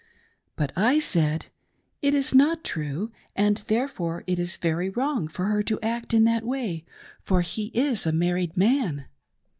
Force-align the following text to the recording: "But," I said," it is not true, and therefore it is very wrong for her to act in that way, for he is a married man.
"But," 0.55 0.71
I 0.75 0.97
said," 0.97 1.45
it 2.01 2.15
is 2.15 2.33
not 2.33 2.63
true, 2.63 3.11
and 3.35 3.57
therefore 3.67 4.23
it 4.25 4.39
is 4.39 4.57
very 4.57 4.89
wrong 4.89 5.27
for 5.27 5.45
her 5.45 5.61
to 5.61 5.79
act 5.83 6.11
in 6.11 6.23
that 6.23 6.43
way, 6.43 6.85
for 7.21 7.41
he 7.41 7.65
is 7.67 8.07
a 8.07 8.11
married 8.11 8.57
man. 8.57 9.05